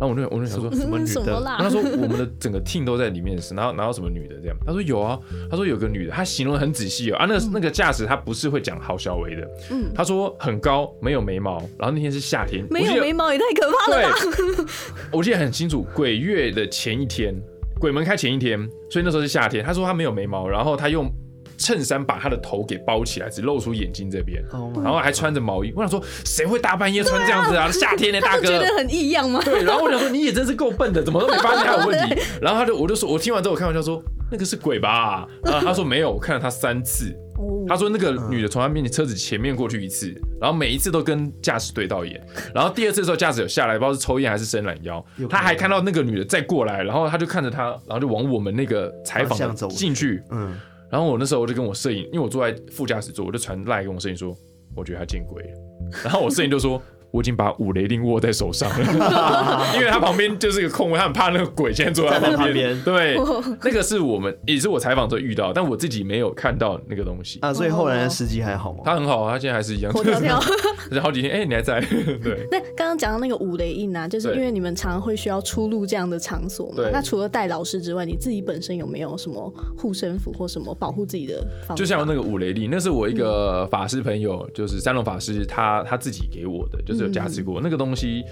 [0.00, 1.40] 然后我就我就想说什么女的？
[1.44, 4.56] 然后他说我们的整个 team 都在里面是，然后然后什么女的这样？
[4.66, 5.16] 他说有啊，
[5.48, 14.16] 他说有个女的，他形容很仔细哦啊，那个那个驾驶他不是会讲好小维的，嗯，他说很高，没有眉毛，然后那天是夏天，没有眉毛也太可怕了吧？
[14.56, 14.66] 对，
[15.12, 17.32] 我记得很清楚，鬼月的前一天，
[17.82, 18.56] 鬼门开前一天，
[18.88, 19.64] 所以那时候是夏天。
[19.64, 21.12] 他说他没有眉毛，然后他用。
[21.58, 25.72] 衬衫把他的头给包起来，只露出眼睛这边，oh、然后还穿着毛衣。
[25.76, 27.66] 我想说，谁会大半夜穿这样子啊？
[27.66, 29.40] 啊夏天的大哥， 觉得很异样吗？
[29.44, 29.62] 对。
[29.62, 32.20] 然后我想说，你也真是够笨的，怎么都没发现他有问题。
[32.42, 35.24] 然后他就，我就说，我听完之后，我开玩笑说，那个是鬼吧？
[35.44, 37.14] 然后他说没有，我看了他三次。
[37.68, 42.20] 他说那个女的从他面前车子前面过去一次，然后每一次都跟驾驶对到眼。
[42.54, 45.04] 然后第二次的时候，驾驶有下来，不知道是抽烟还是伸懒腰。
[45.28, 50.22] 他还看到那个女的再过来，然后他就看着他，然后就往我们那个采访进去。
[50.30, 50.54] 嗯。
[50.90, 54.36] 然后我那时候我就跟我摄影，因为我坐在副驾驶座，我就传赖跟我摄影说，
[54.76, 55.48] 我觉得他见鬼了。
[56.04, 56.80] 然后我摄影就说，
[57.12, 62.82] 我已经把五雷令握在手上了， 因为他旁边就是一个空位，他很怕那个鬼现在坐在旁边。
[62.82, 63.16] 对，
[63.62, 67.52] 那个是我们也是我采访时候遇到，但我自己没有看到那个东西啊。
[67.52, 68.80] 所以后来的司机还好吗？
[68.84, 69.92] 他很好啊，他现在还是一样。
[69.92, 70.40] 跳跳，
[70.90, 71.80] 而且好几天，哎，你还在？
[72.24, 72.48] 对。
[72.50, 76.82] 那刚刚讲到那个五雷印啊，就是因为你们常常会需要出入这样的场所嘛。
[76.90, 81.74] 那除了带老师之外，你自己本身有没有什么护身符或什么保护自己的方法？
[81.74, 88.24] 就像那个五雷令，那是我一个法师朋友，就是三龙法师，他他自己给我的，就是有加持过那个东西。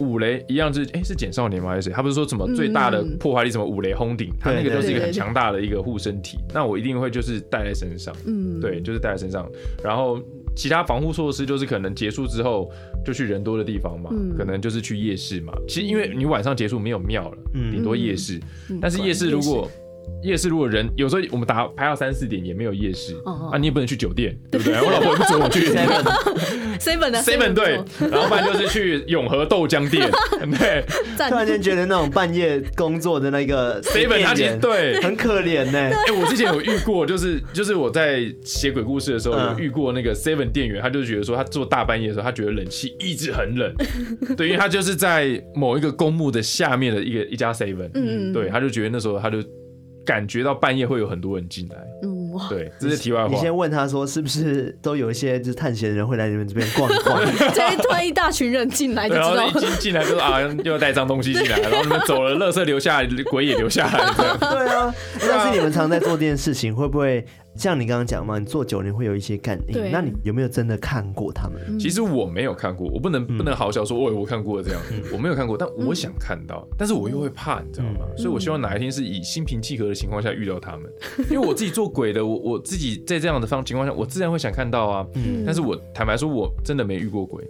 [0.00, 1.68] 五雷一样是哎，是简少年吗？
[1.68, 1.92] 还是谁？
[1.92, 4.32] 他不是说什么最大的破坏力什么五雷轰顶？
[4.40, 6.36] 他那个就是一个很强大的一个护身体。
[6.52, 9.48] 那我一定会就是带在身上，嗯，对，就是带在身上。
[9.84, 10.20] 然后
[10.56, 12.68] 其他防护措施就是可能结束之后
[13.04, 15.52] 就去人多的地方嘛，可能就是去夜市嘛。
[15.68, 17.38] 其实因为你晚上结束没有庙了，
[17.70, 18.40] 顶多夜市。
[18.80, 19.70] 但是夜市如果
[20.22, 24.58] 夜市如果人有时候我们打排到三四点也没有夜市啊，你也不能去酒店，对。
[24.58, 24.74] 不对？
[24.80, 25.68] 我老婆不准我去。
[26.78, 27.72] seven 的 seven 对，
[28.10, 30.10] 然后不然就是去永和豆浆店，
[30.58, 30.84] 对。
[31.28, 35.00] 突然间觉得那种半夜工作的那个 seven 他其实对。
[35.02, 35.78] 很可怜呢。
[35.78, 43.74] 哎，我之前有遇过，就是就是我在写鬼故事的时候有遇过那个 seven 店员，他就觉得说他做大半夜的时候，他觉得冷气一直很冷，
[44.36, 49.38] 对，因为他就是在某一个公墓的下面的一个一家 seven，嗯，对，他就觉得那时候他就。
[50.04, 53.28] 感觉到半夜会有很多人进来，嗯，对，这是题外话。
[53.28, 57.20] 你先问他说，是不是都有一些就是探险的人会来你们这边逛一逛？
[57.54, 64.12] 这一突然一大群人进来，然后一进进来就说啊， 又要带脏东西进来，然后你们走了，垃圾留下来，鬼也留下来。
[64.38, 67.24] 对啊，但是你们常在做这件事情，会不会？
[67.56, 69.90] 像你刚刚讲嘛，你做久你会有一些感应。
[69.92, 71.60] 那你有没有真的看过他们？
[71.68, 78.06] 嗯、其实我没有看过，我不能不能好笑说，我、嗯、我看过这样，嗯、我没有看过，但我想看到，嗯、但是我又会怕，你知道吗？
[78.10, 85.06] 嗯、所以我希望哪一天是以心平气和的情况下遇到他们，嗯、 因为我自己做鬼的，我我自己在这样的方情况下，我自然会想看到啊。
[85.14, 87.44] 嗯、但是我坦白说，我真的没遇过鬼，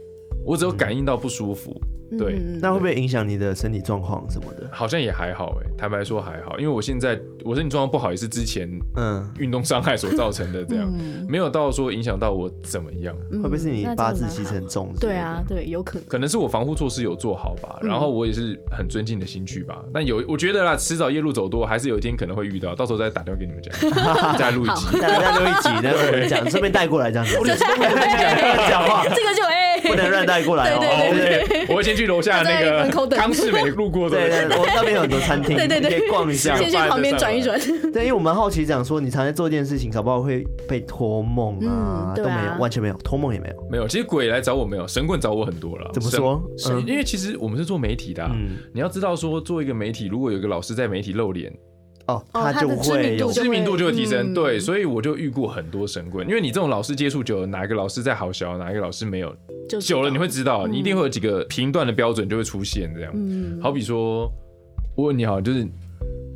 [0.45, 1.71] 我只有感应到不舒服。
[2.11, 4.69] 嗯对，那会不会影响你的身体状况什么的？
[4.71, 10.91] 好像也还好哎，坦白说还好，因为我现在我身体状况不好也是之前嗯运动伤害所造成的，这样
[11.29, 13.15] 没有到说影响到我怎么样。
[13.31, 14.93] 会不会是你八字其实很重？
[14.99, 16.09] 对啊，对，有可能。
[16.09, 19.83] 可能是我防护措施有做好吧，然后我也是很尊敬的心去吧。
[19.93, 23.75] 但有我觉得啦，迟早夜路走多，还是有一天可能会遇到，到时候再打电话给你们讲，
[24.39, 27.35] 再录一集，再录一集，再跟我们讲，顺便带过来这样子。
[28.69, 30.79] 讲话，这个就哎，不能乱带过来哦。
[30.81, 32.91] 对对我会先去楼下那个。
[33.11, 37.59] 康世美路过的，对对，我那边有很多餐厅，对对对，可以逛一下，先去旁边转一转。
[37.93, 43.89] 对，因为我们好奇讲说，你常在做一件事情，搞不好会被托梦啊，都没有，完全没有，托梦也没有，没有。
[43.89, 45.91] 其实鬼来找我没有，神棍找我很多了。
[45.93, 46.43] 怎么说？
[46.87, 48.29] 因为其实我们是做媒体的，
[48.73, 51.53] 你要知道说，做一个媒体，如果有一个老师在媒体露脸。
[52.07, 59.35] 哦，他就会有知名度就会提升，对，所以我就遇过很多神棍，因为你这种老师接触久了，哪一个老师在好小，哪一个老师没有，
[59.81, 63.11] 久了你会知道，你一定会有几个评断的标准就会出现这样。
[63.15, 64.31] 嗯，好比说，
[64.95, 65.67] 我问你好，就是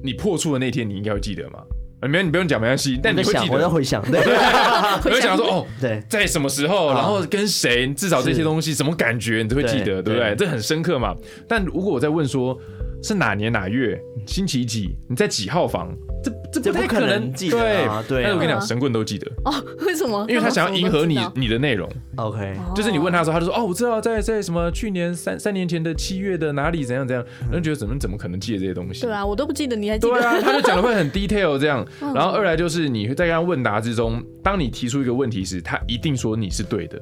[0.03, 1.59] 你破处的那天，你应该会记得吗？
[2.01, 2.99] 没有，你不用讲，没关系。
[3.03, 10.35] 但你会记得，我在回想，对， 我会想说， 哦，对，在什么时候，然后跟谁，至少这些东西什么感觉，你都会记得，对不对？
[10.37, 11.13] 这很深刻嘛。
[11.49, 12.57] 但如果我在问说，
[13.03, 14.97] 是哪年哪月星期几？
[15.09, 15.93] 你在几号房？
[16.23, 18.05] 这这不太可能记得啊！
[18.09, 19.55] 对，但是我跟你讲，神棍都记得哦。
[19.87, 20.25] 为什么？
[20.29, 21.89] 因为他想要迎合你你的内容。
[22.17, 29.03] OK，就是你问他的时候，他就说：“哦，我知道，在在什么去年三三年前的七月的哪里怎样怎样。”人觉得怎么怎么可能记得这些东西？
[29.03, 30.15] 对啊，我都不记得，你还记得？
[30.15, 31.87] 对啊， 他就讲的会很 detail 这样。
[32.01, 37.01] 然后二来就是你在跟他问答之中，当你提出一个问题时，他一定说你是对的。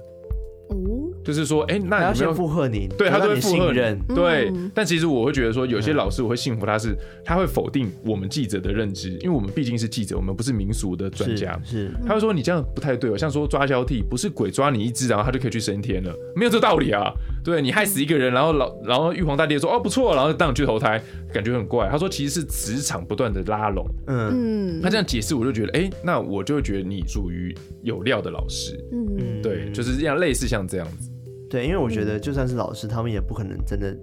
[1.27, 4.53] 就是说，哎，那你要先附和你，对他都会附和人，对。
[4.73, 11.61] 但其实我会觉得说，有些老师我会信服他是，他会否定我们记者的认知，因为我们毕竟是记者，我们不是民俗的专家。
[11.65, 17.12] 是，他会说你这样不太对哦，像说抓交替，不是鬼抓你一只，然后他就可以去升天了，没有这道理啊。
[17.43, 21.89] 对，你害死一个人，然后老然后玉皇大帝说哦不错，然后当你去投胎，感觉很怪。
[21.91, 23.85] 他说其实是磁场不断的拉拢。
[24.07, 28.79] 嗯，他这样解释我就觉得，哎，那我就会觉得你属于有料的老师。
[28.93, 31.11] 嗯，对，就是这样类似像这样子。
[31.48, 33.96] 对，因为我觉得就算是老师，他们也不可能真的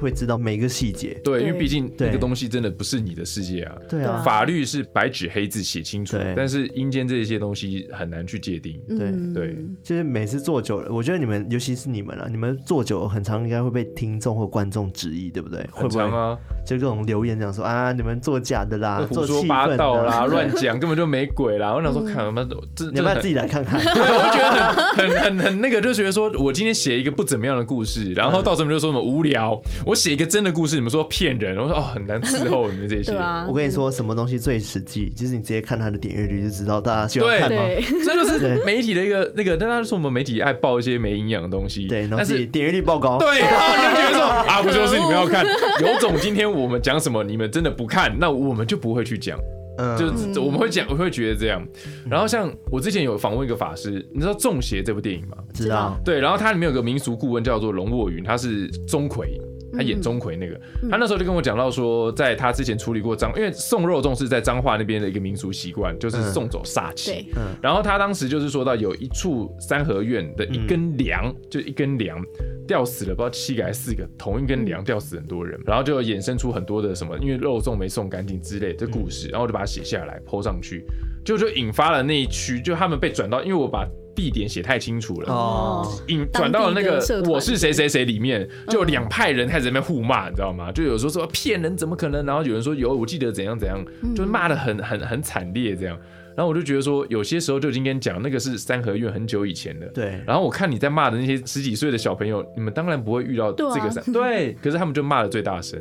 [0.00, 1.20] 会知道每个细节。
[1.22, 3.76] 对，因为毕竟那个东西真的不是你的世界啊。
[3.88, 4.02] 对。
[4.02, 8.80] 啊，法律是白纸黑字写清楚，但是阴间这些东西很难去界定。
[8.88, 9.12] 对。
[9.32, 15.64] 对，就是每次做久了，我觉得你们，尤其是你们啊，你们做久了，很常应该会被听众或观众质疑，对不对？
[15.72, 21.74] 很常啊，就各种留言讲说啊，你们作假的啦， 胡说八道啦， 乱讲，根本就没鬼啦。
[21.74, 23.80] 我想说，看他妈，这你要不要自己来看看？
[23.80, 29.60] 对， 我觉得很很很很那个，就觉得说我今天写一个不怎么样的故事，然后到时候就说什么无聊。
[29.84, 33.12] 我写一个真的故事，你们说骗人，我说哦，很难伺候你们这些。
[33.48, 35.10] 我跟你说，什么东西最实际？
[35.10, 37.62] 就是你直接看他的点阅率就知道大家喜欢看吗？
[38.04, 45.44] 这就是媒体的一个那个，但他说我们媒体爱报一些没营养的东西，对，但是点阅率爆高，对，然后你就觉得说啊，不就是你们要看，
[45.80, 49.38] 有种今天我们讲什么，你们真的不看，那我们就不会去讲，
[49.78, 51.66] 嗯，就我们会讲，我会觉得这样。
[52.08, 55.36] 然后像我之前有访问一个法师，你知道《中邪》这部电影吗？
[55.54, 59.26] 知道，对，然后它里面有个民俗顾问叫做龙卧云，他是钟馗。
[59.72, 60.60] 他演钟馗那个，
[60.90, 67.32] 他那时候就跟我讲到说，在他之前处理过脏，因为送肉粽是在彰化那边的一个民俗习惯，就是送走煞气。
[67.36, 67.56] 嗯。
[67.62, 72.22] 然后他当时就是说到有一处三合院的一根梁，就一根梁
[72.66, 80.84] 吊死了，不知道七个还是四个，同一根梁吊死很多人，然后就衍生出很多的什么，因为肉粽没送干净之类的故事，然后我就把它写下来 po 上去，
[81.24, 83.88] 就就引发了那一区，就他们被转到，因为我把。
[84.14, 86.98] 地点写太清楚了哦，引转到了那个
[87.28, 90.70] 我是谁谁谁里面，就两派人开始在那边互骂，你知道吗？
[90.72, 92.24] 就有时候说骗人怎么可能？
[92.24, 93.84] 然后有人说有，我记得怎样怎样，
[94.14, 95.98] 就骂的很很很惨烈这样。
[96.34, 100.18] 然后我就觉得说，有些时候就已经跟你讲那个是三合院很久以前的，对。
[100.26, 105.78] 然后我看你在骂的那些十几岁的小朋友，你们当然不会遇到这个三对，可是他们就骂的最大声。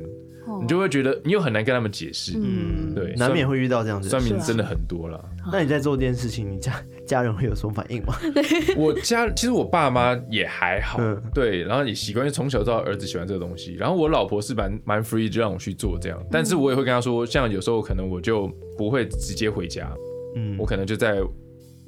[0.61, 4.07] 你就会觉得你又很难跟他们解释，嗯，对，难免会遇到这样子。
[4.07, 5.23] 算命真的很多了。
[5.51, 6.73] 那你在做这件事情，你家
[7.05, 8.13] 家人会有什么反应吗？
[8.77, 10.99] 我家其实我爸妈也还好，
[11.33, 13.73] 对，然后也习惯，因为从小知道儿子喜欢这个东西。
[13.73, 16.23] 然后我老婆是蛮蛮 free，就让我去做这样。
[16.29, 18.47] 但是我也会跟他说，像有时候可能我就
[18.77, 19.91] 不会直接回家，
[20.35, 21.19] 嗯，我可能就在。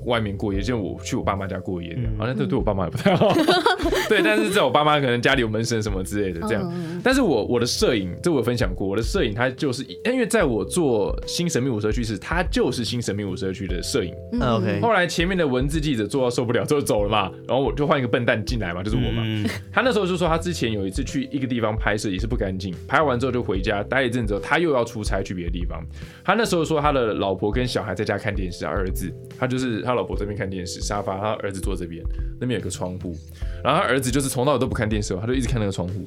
[0.05, 3.33] 外面过夜，就我去我爸妈家过夜，好像这对我爸妈也不太好。
[4.09, 6.73] 对，但是在我爸妈可能家里有门神什么之类的这样。
[7.03, 14.13] 但是我我的摄影，这我有分享过，我的摄影它就是因为在我做新神秘五社区时，它就是新神秘五社区的摄影。
[14.41, 14.79] OK。
[14.81, 19.23] 后来前面的文字记者做到受不了，就走了嘛，然后我就换一个笨蛋进来嘛，就是我嘛。
[19.71, 25.81] 他那时候就说他之前有一次去一个地方拍摄也是不干净，拍完之后就回家待一阵子，他又要出差去别的地方。
[26.23, 29.93] 他那时候说他的老婆跟小孩在家看电视，儿子他就是他。
[29.93, 32.03] 老婆这边看电视，沙发，他儿子坐这边，
[32.41, 33.15] 那边有个窗户，
[33.63, 36.03] 然后他儿子就是从到尾都不看电视，他就一直看那个窗户，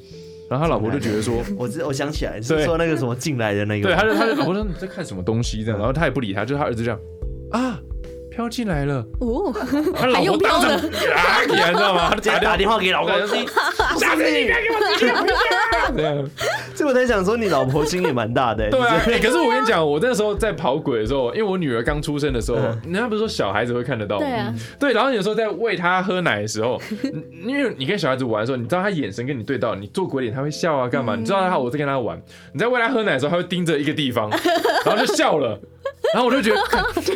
[0.49, 6.99] 然后他老婆就觉得说， 我我想起来是说那个什么进来的那个，对，他就他就老婆说你在看什么东西这样，然后他也不理他，就他儿子这样
[7.51, 7.79] 啊。
[8.29, 9.51] 飘进来了哦，
[9.95, 12.09] 他老婆当场 啊，你知道吗？
[12.11, 13.11] 他直接打电话给老公，
[13.99, 15.25] 下次你别给我打电话。
[15.95, 16.29] 这样，
[16.75, 18.69] 所以我在想说，你老婆心也蛮大的。
[18.69, 24.25] 对啊，可是我跟你讲，我那时候在跑鬼的时候，因为我女儿刚出生的时候，人家不是说小孩子会看得到吗？
[24.25, 24.93] 对啊，对。
[24.93, 26.81] 然后有时候在喂她喝奶的时候，
[27.45, 31.15] 因为你跟小孩子玩的时候，你知道他眼神跟你对到，你做鬼脸他会笑啊，干嘛？
[31.15, 32.19] 你知道他我在跟他玩，
[32.53, 34.29] 你在喂他喝奶的时候，他会盯着一个地方，
[34.85, 35.59] 然后就笑了。
[36.13, 36.61] 然后我就觉得，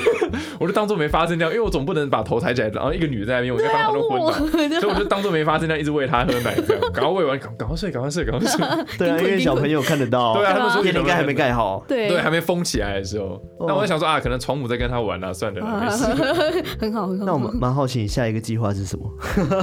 [0.59, 4.31] 我就当做没发生这样，因为我总不能把头抬起来，然后一个女的在那边，我就当场就昏了，
[4.79, 6.55] 所以我就当做没发生这样，一直喂她喝奶，
[6.93, 8.65] 赶快喂完，赶赶快睡，赶快睡，赶快睡。
[8.97, 10.33] 对啊， 因为小朋友看得到。
[10.33, 13.41] 对啊，他们说应该还没盖好，对，对，还没封起来的时候。
[13.59, 16.05] 那我在想说啊，可能床母在跟他玩啊，算了，没事。
[16.79, 17.25] 很好，很好。
[17.25, 19.09] 那我们蛮好奇，你下一个计划是什么？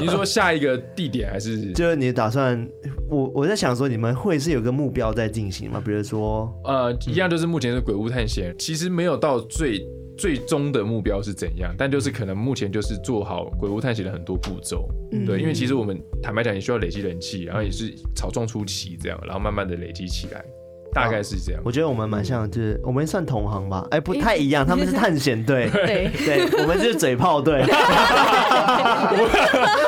[0.01, 1.73] 你说下一个地点还是？
[1.73, 2.67] 就是你打算，
[3.11, 5.83] 我我在想说，你们会是有个目标在进行吗？
[5.85, 9.81] 比如说，呃，一样就是目前是鬼屋探险，其实没有到最。
[10.19, 11.75] 最终的目标是怎样？
[11.79, 20.45] 但就是可能目前就是做好鬼屋探险的很多步骤，嗯、对，因为其实我们坦白讲也需要累积人气，然后也是草创初期这样，然后慢慢的累积起来。
[20.93, 27.63] 大概是这样，我觉得我们蛮像，就是我们算同行吧，哎，不太一样，他们是探险队，对， 对，我们是嘴炮队，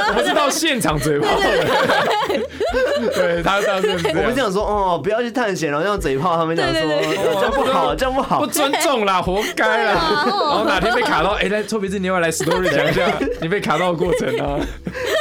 [0.09, 1.42] 我们是到现场嘴炮的，
[3.14, 6.84] 对，他当时我们讲说，哦，不要去探险，然后用嘴炮，他们讲说这
[7.42, 14.61] 样不好，这样不好，不尊重啦，活该啦，然后哪天被卡到，哎，来臭鼻子，你要来 story 讲一下你被卡到的过程啊？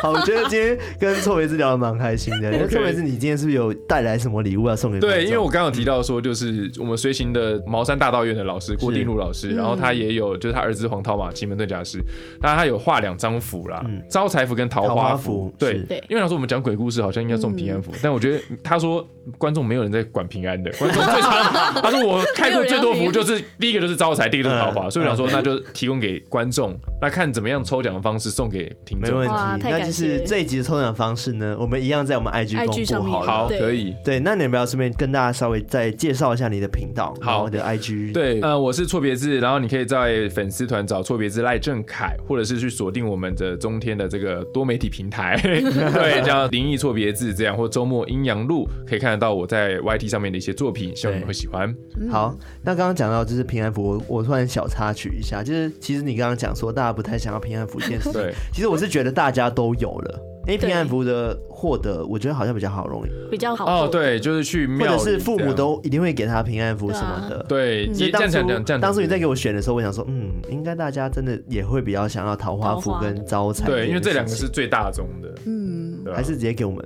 [0.02, 5.00] 好，我觉得今天跟臭鼻子聊的蛮开心的， 因为臭鼻子，你今天是不是有带来什么礼物要送给？
[5.00, 5.70] 对，因为我刚刚。
[5.80, 12.00] 提到说，就是我们随行的茅山大道院的老师郭定禄老师，然后他也有，就是他儿子黄涛嘛，奇门遁甲师，
[12.42, 15.54] 当然他有画两张符啦，招财符跟桃花符。
[15.58, 21.32] 对，因为他说我们讲鬼故事好像应该送平安符，但我觉得他说观众没有人在管平安的，观众最常
[21.84, 29.20] 他说我开过最多符就是第一个就是招财，第一个就是桃花，所以我想说那就提供给观众，那看怎么样抽奖的方式送给听众。
[29.20, 33.96] 没问题，那今就是这一集的抽奖方式呢，我们一样在我们 IG 公布好了，好，可以。
[34.06, 38.14] 对，那你们要不要顺便跟大家稍微再介绍一下你的频道，好，我的 IG。
[38.14, 51.74] 对，呃，我是错别字，然后你可以在粉丝团找错别字赖正凯，或者是去锁定我们的中天的这个多媒体平台， 对，叫灵异错别字这样，或周末阴阳路可以看得到我在 YT 上面的一些作品，希望你们会喜欢。
[52.12, 60.20] 好，那刚刚讲到就是平安符，我我突然小插曲一下，就是其实你刚刚讲说大家不太想要平安符这件事，对，其实我是觉得大家都有了。
[60.48, 63.88] 因为平安符的获得，我觉得好像比较好容易，比较好哦。
[63.88, 67.46] 对，就是去庙，或者是父母都一定会给他平安符什么的。
[67.48, 68.40] 对，其实当初
[68.80, 73.68] 当初你在给我选的时候，我想说，嗯，应该大家真的也会比较想要桃花符跟招财。
[73.68, 75.30] 对，因为这两个是最大宗的。
[75.46, 76.84] 嗯，还是直接给我们。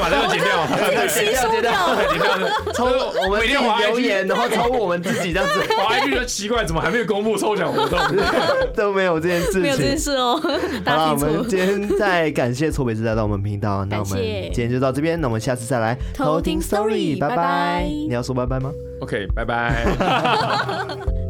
[0.00, 2.28] 把这个剪掉，剪掉，剪掉，剪掉。
[2.72, 2.84] 抽
[3.24, 5.60] 我们每天留言，然后抽我们自己这样子。
[5.78, 7.98] 我还觉得奇怪，怎么还没有公布抽奖活动？
[8.74, 10.40] 都没有这件事情，没有这件事哦。
[10.84, 17.84] 好了，我们今天再感谢错别字来到我们频道，那我们今天就到这边，那我们下次再来偷听 story，拜拜。
[17.86, 18.70] 你要说拜拜吗
[19.00, 19.86] ？OK，拜拜。